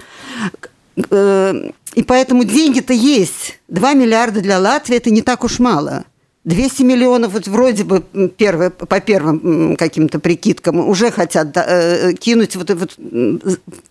[0.96, 3.58] И поэтому деньги-то есть.
[3.68, 6.04] 2 миллиарда для Латвии– это не так уж мало.
[6.44, 8.04] 200 миллионов, вот вроде бы
[8.36, 12.98] первые, по первым каким-то прикидкам уже хотят да, э, кинуть вот, вот,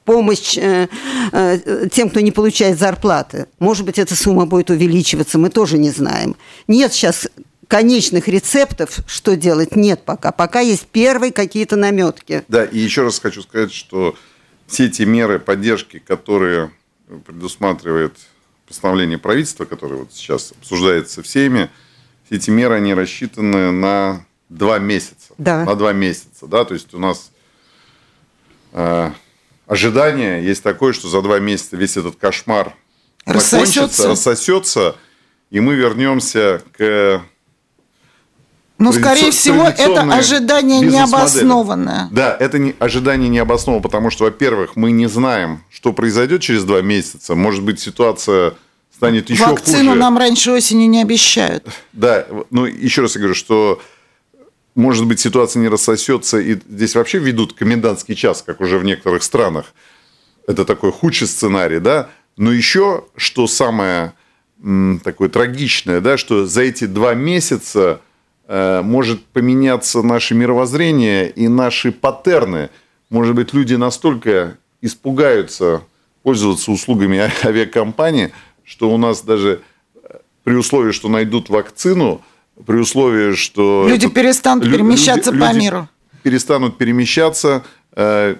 [0.05, 0.87] помощь э,
[1.31, 3.47] э, тем, кто не получает зарплаты.
[3.57, 6.35] Может быть, эта сумма будет увеличиваться, мы тоже не знаем.
[6.67, 7.27] Нет сейчас
[7.67, 10.31] конечных рецептов, что делать, нет пока.
[10.31, 12.43] Пока есть первые какие-то наметки.
[12.47, 14.15] Да, и еще раз хочу сказать, что
[14.67, 16.69] все эти меры поддержки, которые
[17.25, 18.17] предусматривает
[18.67, 21.69] постановление правительства, которое вот сейчас обсуждается всеми,
[22.25, 25.33] все эти меры, они рассчитаны на два месяца.
[25.37, 25.65] Да.
[25.65, 27.31] На два месяца, да, то есть у нас
[28.71, 29.11] э,
[29.67, 32.75] ожидание есть такое, что за два месяца весь этот кошмар
[33.25, 33.73] рассосется.
[33.73, 34.95] закончится, рассосется,
[35.49, 37.23] и мы вернемся к
[38.91, 42.07] ну, скорее всего, это ожидание необоснованное.
[42.11, 46.81] Да, это не, ожидание необоснованное, потому что, во-первых, мы не знаем, что произойдет через два
[46.81, 47.35] месяца.
[47.35, 48.53] Может быть, ситуация
[48.95, 49.71] станет еще Вакцину хуже.
[49.71, 51.67] Вакцину нам раньше осени не обещают.
[51.93, 53.81] Да, ну, еще раз я говорю, что
[54.75, 59.21] может быть, ситуация не рассосется, и здесь вообще ведут комендантский час, как уже в некоторых
[59.21, 59.73] странах.
[60.47, 62.09] Это такой худший сценарий, да.
[62.37, 64.13] Но еще, что самое
[65.03, 68.01] такое трагичное, да, что за эти два месяца
[68.47, 72.69] может поменяться наше мировоззрение и наши паттерны.
[73.09, 75.81] Может быть, люди настолько испугаются
[76.23, 78.31] пользоваться услугами авиакомпании,
[78.63, 79.61] что у нас даже
[79.95, 82.21] э, при условии, что найдут вакцину,
[82.65, 83.85] при условии, что...
[83.87, 85.89] Люди этот, перестанут люди, перемещаться люди, по миру.
[86.23, 88.35] Перестанут перемещаться, э,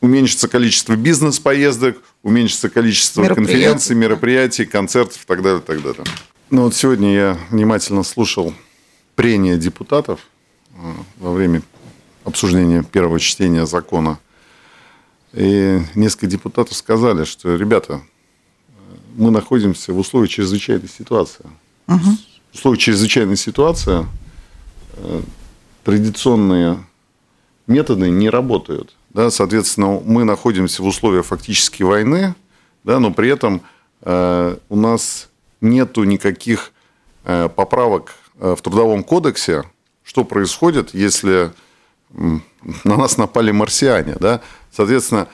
[0.00, 3.52] уменьшится количество бизнес-поездок, уменьшится количество мероприятий.
[3.52, 6.04] конференций, мероприятий, концертов и так далее, так далее.
[6.50, 8.52] Ну вот сегодня я внимательно слушал
[9.14, 10.18] прения депутатов
[10.74, 10.78] э,
[11.18, 11.62] во время
[12.24, 14.18] обсуждения первого чтения закона.
[15.32, 18.02] И несколько депутатов сказали, что, ребята,
[19.14, 21.46] мы находимся в условиях чрезвычайной ситуации.
[21.86, 22.16] Угу.
[22.50, 24.04] В условиях чрезвычайной ситуации
[24.94, 25.22] э,
[25.84, 26.78] традиционные
[27.68, 28.96] методы не работают.
[29.10, 32.34] Да, соответственно, мы находимся в условиях фактически войны,
[32.82, 33.62] да, но при этом
[34.02, 35.29] э, у нас
[35.60, 36.72] нету никаких
[37.24, 39.64] э, поправок э, в Трудовом кодексе,
[40.02, 41.52] что происходит, если
[42.10, 44.16] на нас напали марсиане.
[44.18, 44.40] Да?
[44.72, 45.28] Соответственно,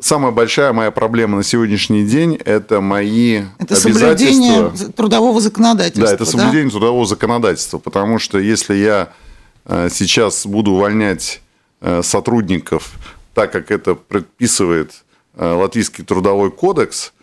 [0.00, 6.06] самая большая моя проблема на сегодняшний день– это мои это соблюдение трудового законодательства.
[6.06, 6.70] Да, это соблюдение да?
[6.70, 9.12] трудового законодательства, потому что если я
[9.64, 11.40] э, сейчас буду увольнять
[12.02, 12.92] сотрудников
[13.34, 15.02] так, как это предписывает
[15.36, 17.12] Латвийский трудовой кодекс–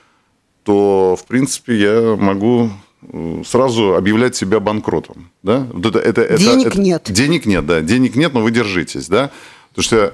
[0.70, 2.70] то, в принципе, я могу
[3.02, 5.32] э, сразу объявлять себя банкротом.
[5.42, 5.66] Да?
[5.84, 7.04] Это, это, Денег это- нет.
[7.10, 7.82] Денег нет, да.
[7.82, 9.08] Денег нет, но вы держитесь.
[9.08, 9.32] Да?
[9.70, 10.14] Потому что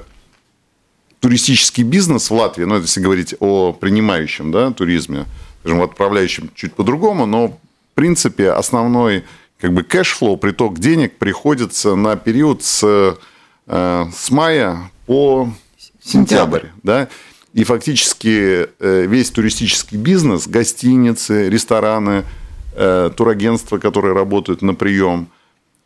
[1.20, 5.26] туристический бизнес в Латвии, ну, если говорить о принимающем да, туризме,
[5.60, 7.58] скажем, отправляющем чуть по-другому, но в
[7.96, 9.26] принципе основной
[9.60, 13.18] как бы cash flow, приток денег приходится на период с,
[13.68, 15.50] э, с мая по
[16.02, 16.62] Сентябрь.
[16.62, 16.68] сентябрь.
[16.82, 17.10] Да?
[17.56, 22.26] И фактически э, весь туристический бизнес, гостиницы, рестораны,
[22.74, 25.30] э, турагентства, которые работают на прием,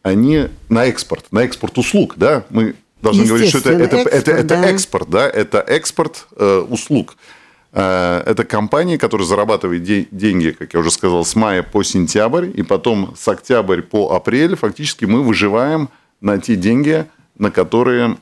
[0.02, 4.32] они на экспорт, на экспорт услуг, да, мы должны говорить, что это, это, Естественно, это,
[4.32, 4.70] это экспорт, да.
[4.72, 7.18] экспорт, да, это экспорт э, услуг.
[7.72, 12.50] Э, это компания, которая зарабатывает де- деньги, как я уже сказал, с мая по сентябрь,
[12.52, 17.06] и потом с октябрь по апрель фактически мы выживаем на те деньги,
[17.38, 18.18] на которые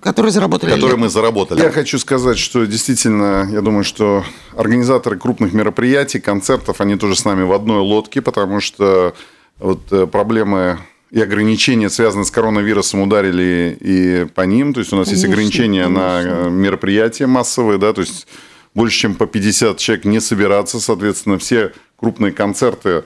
[0.00, 0.72] Которые заработали.
[0.72, 1.60] которые мы заработали.
[1.60, 4.24] Я хочу сказать, что действительно, я думаю, что
[4.56, 9.14] организаторы крупных мероприятий, концертов, они тоже с нами в одной лодке, потому что
[9.60, 10.80] вот э, проблемы
[11.12, 14.74] и ограничения, связанные с коронавирусом, ударили и по ним.
[14.74, 16.46] То есть у нас есть Конечно, ограничения на конечно.
[16.46, 18.26] э, мероприятия массовые, да, то есть
[18.74, 20.80] больше, чем по 50 человек не собираться.
[20.80, 23.04] Соответственно, все крупные концерты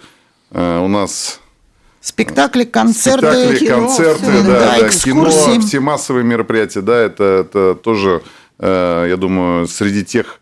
[0.50, 1.40] э, у нас
[2.04, 5.58] Спектакли, концерты, Спектакли, кино, концерты, да, да, кино, экскурсии.
[5.60, 8.20] все массовые мероприятия, да, это, это тоже,
[8.58, 10.38] э, я думаю, среди тех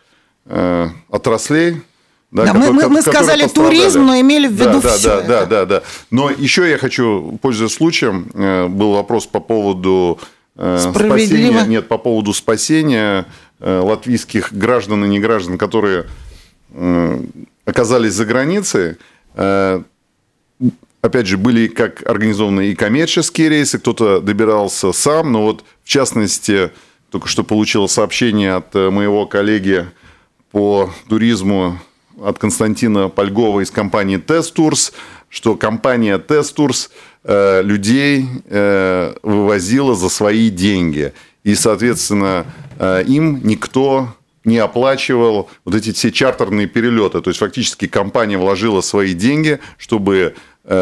[0.46, 1.83] э, отраслей.
[2.33, 3.77] Да, мы- мы- мы которые сказали пострадали.
[3.77, 5.29] туризм, но имели в виду да, всё да, это.
[5.29, 5.83] да, да, да.
[6.11, 10.18] Но еще я хочу, пользуясь случаем, э, был вопрос по поводу
[10.57, 13.27] э, спасения, нет, по поводу спасения
[13.61, 16.07] э, латвийских граждан и неграждан, которые
[17.64, 18.96] оказались за границей.
[21.02, 26.70] Опять же, были как организованы и коммерческие рейсы, кто-то добирался сам, но вот в частности,
[27.10, 29.86] только что получил сообщение от э, моего коллеги
[30.52, 31.80] по туризму
[32.22, 34.92] от Константина Польгова из компании Тестурс,
[35.28, 36.90] что компания Тестурс
[37.24, 41.12] э, людей э, вывозила за свои деньги.
[41.42, 42.46] И, соответственно,
[42.78, 47.20] э, им никто не оплачивал вот эти все чартерные перелеты.
[47.20, 50.34] То есть, фактически компания вложила свои деньги, чтобы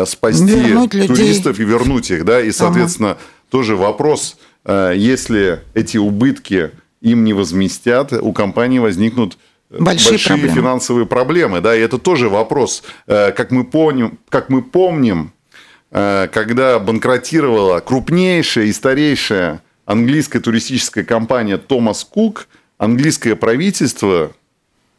[0.07, 1.09] спасти Вернуть людей.
[1.09, 2.25] туристов и вернуть их.
[2.25, 2.41] Да?
[2.41, 3.17] И, соответственно,
[3.51, 9.39] тоже вопрос, э, если эти убытки им не возместят, у компании возникнут
[9.71, 10.55] э, Большие проблемы.
[10.55, 11.61] финансовые проблемы.
[11.61, 11.75] Да?
[11.75, 15.33] И это тоже вопрос, э, как мы помним, как мы помним
[15.91, 22.47] э, когда банкротировала крупнейшая и старейшая английская туристическая компания Томас Кук,
[22.79, 24.33] английское правительство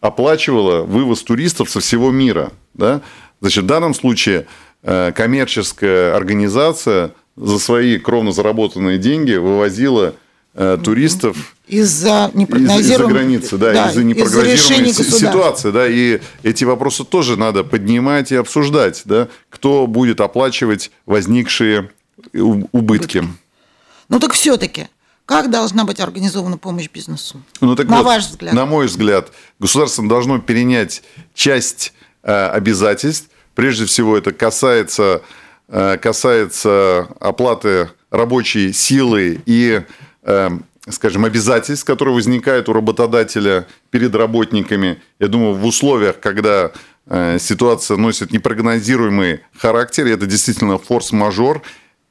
[0.01, 2.51] оплачивало вывоз туристов со всего мира.
[2.73, 3.01] Да?
[3.39, 4.43] Значит, в данном случае э,
[4.83, 10.15] коммерческая организация за свои кровно заработанные деньги вывозила
[10.53, 13.13] э, туристов Из-за из- из-за непрогнозируемой...
[13.13, 15.27] границы, да, из-за непрогнозируемой государства.
[15.27, 21.89] ситуации, да, и эти вопросы тоже надо поднимать и обсуждать, да, кто будет оплачивать возникшие
[22.33, 23.23] убытки.
[24.09, 24.87] Ну так все-таки,
[25.25, 27.41] как должна быть организована помощь бизнесу?
[27.61, 28.53] Ну, так На вот, ваш взгляд.
[28.53, 31.01] На мой взгляд, государство должно перенять
[31.33, 33.29] часть э, обязательств.
[33.55, 35.21] Прежде всего, это касается,
[35.67, 39.81] э, касается оплаты рабочей силы и,
[40.23, 40.49] э,
[40.89, 45.01] скажем, обязательств, которые возникают у работодателя перед работниками.
[45.19, 46.71] Я думаю, в условиях, когда
[47.07, 51.61] э, ситуация носит непрогнозируемый характер, и это действительно форс-мажор,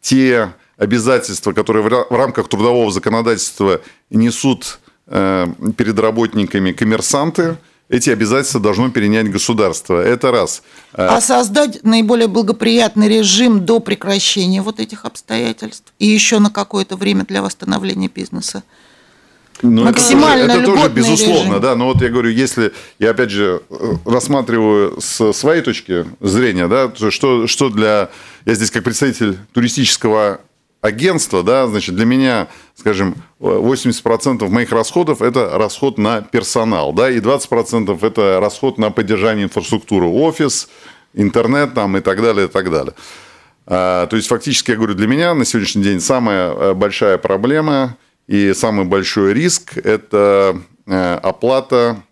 [0.00, 7.57] те обязательства, которые в ра- в рамках трудового законодательства несут перед работниками коммерсанты,
[7.90, 10.00] эти обязательства должно перенять государство.
[10.00, 10.62] Это раз.
[10.94, 16.96] Э, А создать наиболее благоприятный режим до прекращения вот этих обстоятельств и еще на какое-то
[16.96, 18.62] время для восстановления бизнеса.
[19.62, 21.61] Ну, Максимально это тоже, это тоже безусловно, режим.
[21.61, 21.74] да.
[21.74, 26.88] Но вот я говорю, если я опять же э, рассматриваю с своей точки зрения, да,
[26.88, 28.09] то что, что для
[28.46, 30.40] я здесь как представитель туристического
[30.81, 37.21] агентства, да, значит, для меня, скажем, 80% моих расходов это расход на персонал, да, и
[37.21, 40.69] 20% это расход на поддержание инфраструктуры, офис,
[41.12, 42.95] интернет там и так далее, и так далее.
[43.66, 47.97] А, То есть, фактически, я говорю, для меня на сегодняшний день самая э, большая проблема
[48.27, 52.03] и самый большой риск– это э, оплата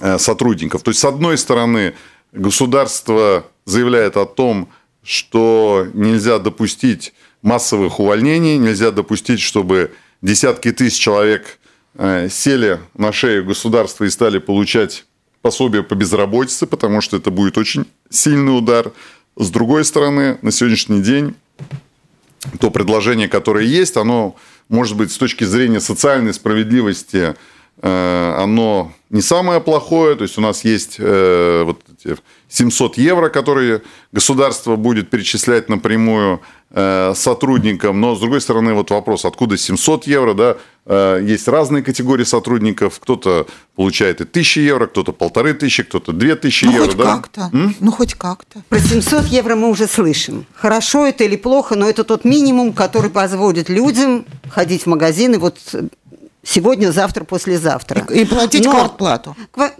[0.00, 0.82] э, сотрудников.
[0.82, 1.94] То есть, с одной стороны,
[2.32, 4.68] государство заявляет о том,
[5.02, 7.12] что нельзя допустить
[7.42, 9.92] массовых увольнений, нельзя допустить, чтобы
[10.22, 11.58] десятки тысяч человек
[11.94, 15.04] э, сели на шею государства и стали получать
[15.42, 18.92] пособие по безработице, потому что это будет очень сильный удар.
[19.36, 21.34] С другой стороны, на сегодняшний день
[22.60, 24.36] то предложение, которое есть, оно,
[24.68, 27.34] может быть, с точки зрения социальной справедливости,
[27.80, 30.16] э, оно не самое плохое.
[30.16, 31.74] То есть у нас есть э,
[32.04, 33.82] вот 700 евро, которые
[34.12, 36.40] государство будет перечислять напрямую
[36.70, 38.00] э, сотрудникам.
[38.00, 40.56] Но, с другой стороны, вот вопрос, откуда 700 евро, да?
[40.86, 42.98] Э, есть разные категории сотрудников.
[43.00, 43.46] Кто-то
[43.76, 46.86] получает и 1000 евро, кто-то полторы тысячи, кто-то 2000 Ну, евро.
[46.86, 47.04] хоть да?
[47.16, 47.50] как-то.
[47.52, 47.74] М?
[47.80, 48.62] Ну, хоть как-то.
[48.68, 50.46] Про 700 евро мы уже слышим.
[50.54, 55.58] Хорошо это или плохо, но это тот минимум, который позволит людям ходить в магазины вот
[56.42, 58.06] сегодня, завтра, послезавтра.
[58.10, 59.36] И платить Но квартплату.
[59.52, 59.72] ква-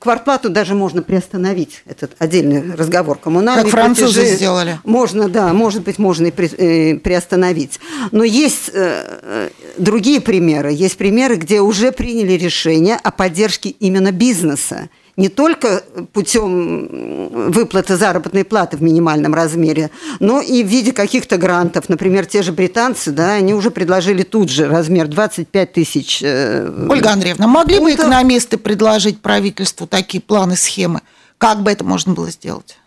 [0.00, 3.18] Квартплату даже можно приостановить, этот отдельный разговор.
[3.18, 4.78] Коммунальные Как французы платежи сделали.
[4.84, 7.80] Можно, да, может быть, можно и при- э, приостановить.
[8.12, 10.72] Но есть э, э, другие примеры.
[10.72, 14.88] Есть примеры, где уже приняли решение о поддержке именно бизнеса.
[15.18, 19.90] Не только путем выплаты заработной платы в минимальном размере,
[20.20, 21.88] но и в виде каких-то грантов.
[21.88, 26.20] Например, те же британцы, да, они уже предложили тут же размер 25 тысяч.
[26.22, 31.00] э, Ольга Андреевна, могли бы экономисты предложить правительству такие планы, схемы?
[31.36, 32.78] Как бы это можно было сделать?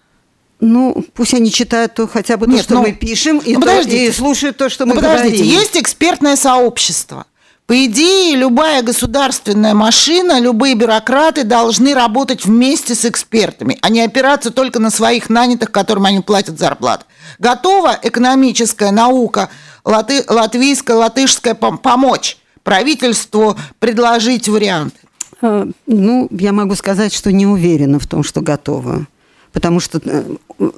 [0.62, 3.62] Ну, пусть они читают то, хотя бы то, Нет, что ну, мы пишем, и, ну,
[3.62, 5.60] то- и слушают то, что Ну, мы подождите, говорим.
[5.60, 7.26] есть экспертное сообщество.
[7.72, 14.52] По идее, любая государственная машина, любые бюрократы должны работать вместе с экспертами, а не опираться
[14.52, 17.06] только на своих нанятых, которым они платят зарплату.
[17.40, 19.50] Готова экономическая наука
[19.86, 24.98] латы- латвийская, латышская пом- помочь правительству предложить варианты?
[25.42, 29.08] Э, Ну, я могу сказать, что не уверена в том, что готова.
[29.54, 30.24] Потому что э,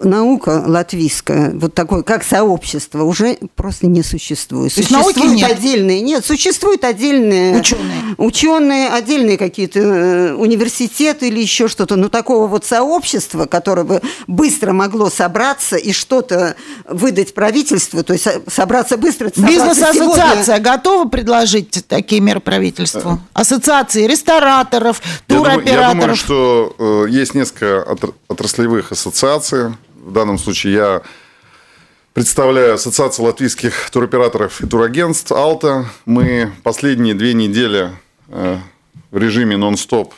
[0.03, 4.73] наука латвийская, вот такое, как сообщество, уже просто не существует.
[4.73, 5.51] То есть науки существуют нет?
[5.51, 8.15] отдельные, нет, существуют отдельные Ученые.
[8.17, 14.73] ученые, отдельные какие-то э, университеты или еще что-то, но такого вот сообщества, которое бы быстро
[14.73, 16.55] могло собраться и что-то
[16.89, 20.59] выдать правительству, то есть со- собраться быстро, Бизнес-ассоциация сегодня.
[20.59, 23.19] готова предложить такие меры правительству?
[23.33, 26.17] Ассоциации рестораторов, Я думаю, я думаю, туроператоров.
[26.17, 28.13] что э, есть несколько отр-
[28.63, 29.73] отраслевых ассоциаций.
[29.95, 31.01] В данном случае я
[32.13, 35.85] представляю Ассоциацию латвийских туроператоров и турагентств «Алта».
[36.05, 37.89] Мы последние две недели
[38.29, 38.57] э,
[39.11, 40.13] в режиме нон-стоп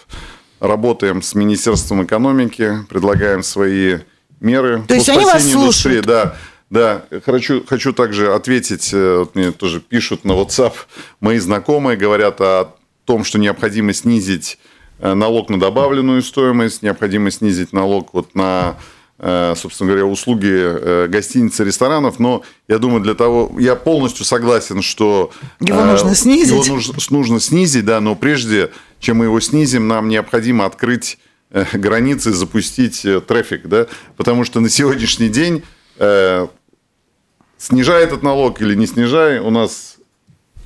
[0.60, 4.00] работаем с Министерством экономики, предлагаем свои
[4.40, 5.54] меры То есть они вас индустрии.
[5.54, 6.06] слушают?
[6.06, 6.38] Да,
[6.70, 7.06] да.
[7.26, 10.74] Хочу, хочу также ответить, э, вот мне тоже пишут на WhatsApp
[11.20, 12.76] мои знакомые, говорят о
[13.06, 14.60] том, что необходимо снизить
[15.00, 18.78] налог на добавленную стоимость, необходимо снизить налог вот на,
[19.20, 22.20] э, собственно говоря, услуги э, гостиниц и ресторанов.
[22.20, 26.50] Но я думаю, для того, я полностью согласен, что Его э, нужно снизить.
[26.52, 31.18] Его нужно, нужно снизить, да, но прежде чем мы его снизим, нам необходимо открыть
[31.52, 33.88] э, границы, запустить э, трафик, да,
[34.18, 35.64] потому что на сегодняшний день
[35.98, 36.48] э,
[37.58, 39.95] снижай этот налог или не снижай, у нас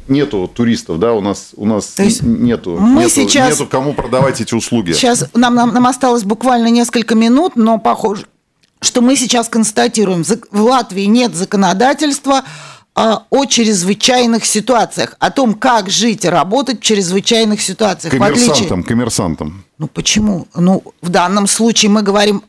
[0.10, 3.93] нету туристов, да, у нас у нас То есть нету, мы нету, сейчас- нету кому
[3.93, 4.91] продавать эти услуги.
[4.93, 8.26] Сейчас нам, нам, нам осталось буквально несколько минут, но похоже,
[8.82, 12.43] что мы сейчас констатируем, в Латвии нет законодательства
[12.95, 18.14] а, о чрезвычайных ситуациях, о том, как жить и работать в чрезвычайных ситуациях.
[18.14, 19.64] в отличие- Коммерсантам, коммерсантам.
[19.78, 20.47] Ну почему?
[20.55, 22.43] Ну, в данном случае мы говорим,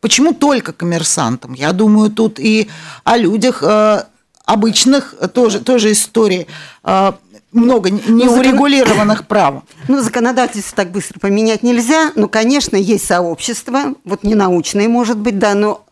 [0.00, 1.54] почему только коммерсантам?
[1.54, 2.68] Я думаю, тут и
[3.04, 4.04] о людях э,
[4.46, 6.46] обычных э, тоже, тоже истории.
[6.82, 7.12] Э,
[7.52, 9.62] много не- неурегулированных прав.
[9.88, 12.12] Ну, законодательство так быстро поменять нельзя.
[12.14, 15.85] Ну, конечно, есть сообщество, вот не научное, может быть, да, но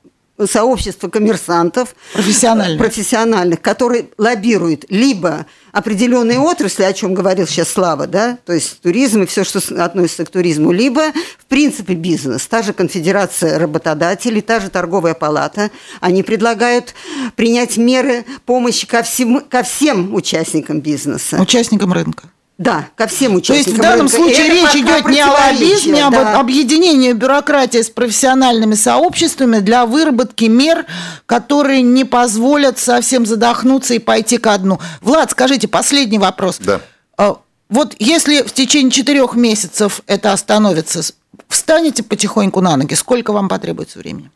[0.49, 2.79] сообщество коммерсантов Профессиональных.
[2.79, 9.23] профессиональных, которые лоббируют либо определенные отрасли, о чем говорил сейчас Слава, да, то есть туризм
[9.23, 12.47] и все, что относится к туризму, либо, в принципе, бизнес.
[12.47, 15.71] Та же конфедерация работодателей, та же торговая палата,
[16.01, 16.95] они предлагают
[17.37, 21.41] принять меры помощи ко всем, ко всем участникам бизнеса.
[21.41, 22.29] Участникам рынка.
[22.57, 24.17] Да, ко всем То участникам есть в данном рынка.
[24.17, 26.39] Случае это речь идет не о лоббизме, а об да.
[26.39, 30.87] объединении бюрократии с профессиональными сообществами для выработки мер,
[31.27, 34.79] которые не позволят совсем задохнуться и пойти ко дну.
[35.01, 36.59] Влад, скажите, последний вопрос.
[36.61, 36.81] Да.
[37.19, 37.39] А,
[37.71, 41.01] Вот если в течение четырех месяцев это остановится,
[41.49, 44.31] встанете потихоньку на ноги, сколько вам потребуется времени?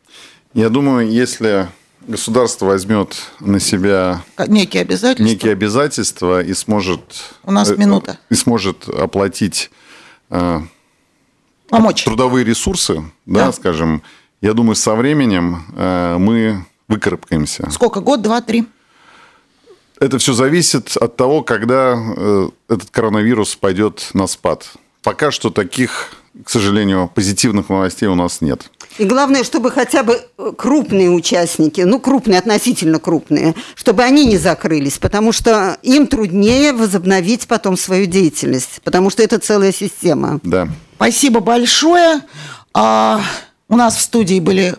[0.53, 1.69] Я думаю, если
[2.07, 5.23] государство возьмет на себя Ка- Некие обязательства?
[5.23, 7.01] некие обязательства и сможет
[7.43, 8.17] У нас э, минута.
[8.29, 9.69] и сможет оплатить
[10.29, 10.59] э,
[11.69, 12.03] Помочь?
[12.03, 13.51] трудовые ресурсы, да, Да.
[13.51, 14.01] скажем,
[14.41, 17.69] я думаю, со временем э, мы выкарабкаемся.
[17.69, 17.99] Сколько?
[18.01, 18.65] Год, два, три?
[19.99, 21.91] Это все зависит от того, когда
[22.69, 24.71] этот коронавирус пойдет на спад.
[25.03, 28.69] Пока что таких, к сожалению, позитивных новостей у нас нет.
[28.97, 34.37] И главное, чтобы хотя бы э, крупные участники, ну, крупные, относительно крупные, чтобы они не
[34.37, 40.39] закрылись, потому что им труднее возобновить потом свою деятельность, потому что это целая система.
[40.43, 40.67] Да.
[40.95, 42.21] Спасибо большое.
[42.73, 43.21] А,
[43.67, 44.75] У нас в студии были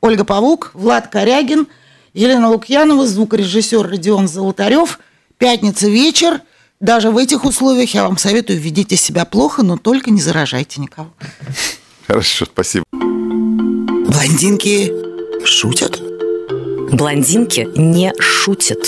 [0.00, 1.66] Ольга Павук, Влад Корягин,
[2.14, 4.98] Елена Лукьянова, звукорежиссер Родион Золотарев.
[5.38, 6.40] Пятница вечер.
[6.80, 11.10] Даже в этих условиях я вам советую ведите себя плохо, но только не заражайте никого.
[12.06, 12.84] Хорошо, спасибо.
[14.06, 14.92] Блондинки
[15.44, 16.00] шутят?
[16.92, 18.86] Блондинки не шутят.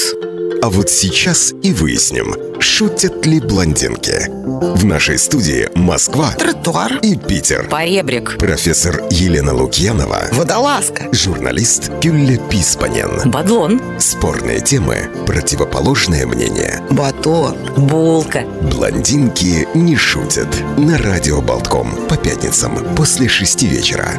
[0.62, 4.28] А вот сейчас и выясним, шутят ли блондинки.
[4.76, 6.99] В нашей студии Москва Тротуар.
[7.03, 7.68] и Питер.
[7.68, 8.38] Поребрик.
[8.38, 11.09] Профессор Елена Лукьянова, Водолазка.
[11.12, 13.30] журналист Кюлля Писпанен.
[13.30, 13.80] Бадлон.
[13.99, 16.82] Спорные темы, противоположное мнение.
[16.90, 17.57] Батон.
[17.76, 18.42] Булка.
[18.72, 20.49] Блондинки не шутят.
[20.76, 24.11] На радио Болтком по пятницам после шести вечера.